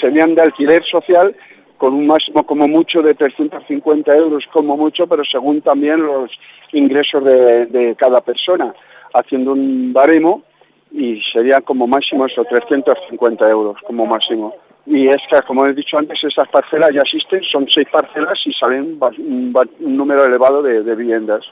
[0.00, 1.34] serían de alquiler social
[1.78, 6.30] con un máximo como mucho de 350 euros como mucho, pero según también los
[6.72, 8.74] ingresos de, cada persona,
[9.14, 10.42] haciendo un baremo
[10.90, 14.54] y sería como máximo eso, 350 euros como máximo.
[14.86, 18.52] Y es que, como he dicho antes, esas parcelas ya existen, son seis parcelas y
[18.52, 21.44] salen un, número elevado de, viviendas.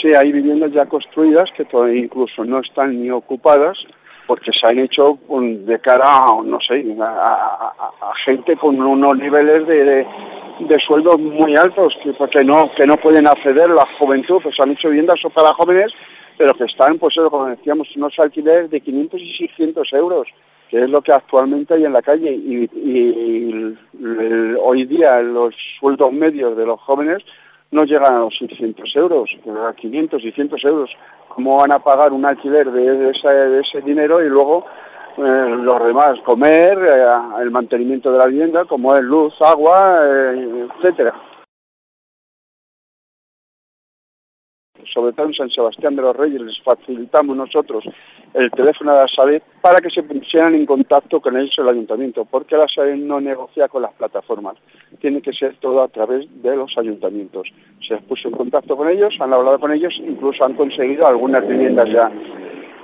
[0.00, 3.84] Sí, hay viviendas ya construidas que incluso no están ni ocupadas
[4.26, 10.06] porque se han hecho de cara a, no sé, a, gente con unos niveles de,
[10.60, 14.70] de, sueldos muy altos, que, porque no, que no pueden acceder la juventud, pues han
[14.70, 15.92] hecho viviendas para jóvenes,
[16.38, 20.28] pero que están, pues como decíamos, unos alquileres de 500 y 600 euros,
[20.70, 22.68] que es lo que actualmente hay en la calle, y,
[24.60, 27.22] hoy día los sueldos medios de los jóvenes
[27.74, 29.36] no llegan a los 600 euros,
[29.68, 30.96] a 500, 600 euros
[31.28, 34.64] cómo van a pagar un alquiler de ese, dinero y luego
[35.18, 37.04] eh, los demás, comer, eh,
[37.42, 41.12] el mantenimiento de la vivienda, como es luz, agua, eh, etcétera.
[44.92, 47.84] Sobre todo en San Sebastián de los Reyes, les facilitamos nosotros
[48.34, 52.24] el teléfono de la SADE para que se pusieran en contacto con ellos el ayuntamiento,
[52.24, 54.56] porque la SADE no negocia con las plataformas,
[55.00, 57.52] tiene que ser todo a través de los ayuntamientos.
[57.86, 61.88] Se puso en contacto con ellos, han hablado con ellos, incluso han conseguido algunas viviendas
[61.90, 62.10] ya.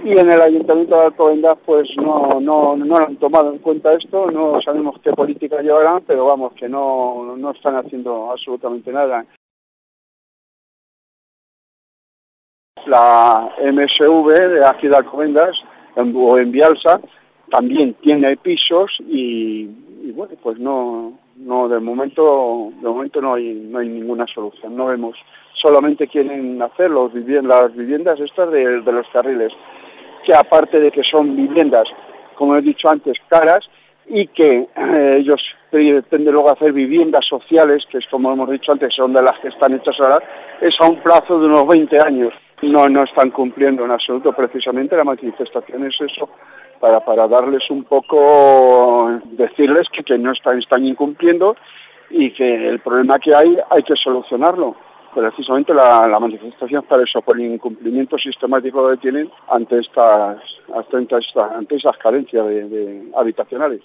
[0.03, 4.31] Y en el Ayuntamiento de Alcobendas pues no, no, no han tomado en cuenta esto,
[4.31, 9.27] no sabemos qué política llevarán, pero vamos, que no, no están haciendo absolutamente nada.
[12.87, 15.63] La MSV de aquí de Alcobendas
[15.97, 17.01] o en Vialsa
[17.51, 19.67] también tiene pisos y,
[20.15, 24.87] bueno, pues no, no de momento, de momento no hay, no hay ninguna solución, no
[24.87, 25.17] vemos,
[25.55, 29.53] solamente quieren hacer los las viviendas estas de, los carriles,
[30.25, 31.89] que aparte de que son viviendas,
[32.35, 33.69] como he dicho antes, caras,
[34.07, 38.95] y que eh, ellos pretenden luego hacer viviendas sociales, que es como hemos dicho antes,
[38.95, 40.21] son de las que están hechas ahora,
[40.61, 42.33] es a un plazo de unos 20 años
[42.69, 44.33] no, no están cumpliendo en absoluto.
[44.33, 46.29] Precisamente la manifestación es eso,
[46.79, 51.57] para, para darles un poco, decirles que, que no están, están incumpliendo
[52.11, 54.77] y que el problema que hay hay que solucionarlo.
[55.15, 60.39] Precisamente la, manifestación es para eso, por el incumplimiento sistemático que tienen ante estas,
[60.73, 62.47] ante, esas carencias
[63.17, 63.83] habitacionales.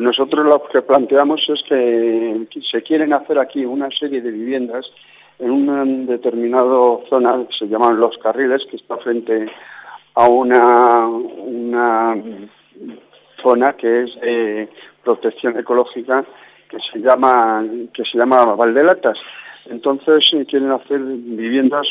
[0.00, 4.90] Pues nosotros lo que planteamos es que se quieren hacer aquí una serie de viviendas
[5.38, 9.52] en una determinada zona que se llaman Los Carriles, que está frente
[10.14, 12.16] a una, una
[13.42, 14.68] zona que es
[15.04, 16.24] protección ecológica
[16.70, 17.62] que se llama
[17.92, 19.18] que se llama Valdelatas.
[19.70, 21.86] Entonces quieren hacer viviendas,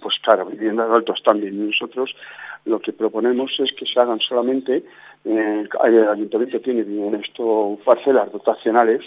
[0.00, 1.66] pues claro, viviendas altos también.
[1.66, 2.16] Nosotros
[2.64, 4.82] lo que proponemos es que se hagan solamente
[5.24, 9.02] eh, el ayuntamiento tiene en esto parcelas dotacionales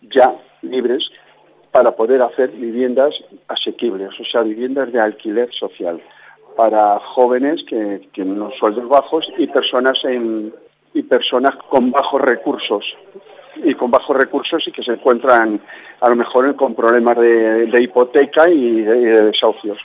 [0.00, 1.10] ya libres
[1.70, 3.14] para poder hacer viviendas
[3.48, 6.02] asequibles, o sea, viviendas de alquiler social
[6.56, 9.98] para jóvenes que tienen unos sueldos bajos y personas
[10.94, 12.96] y personas con bajos recursos
[13.56, 15.60] y con bajos recursos y que se encuentran
[16.00, 19.78] a lo mejor con problemas de, hipoteca y de desahucios.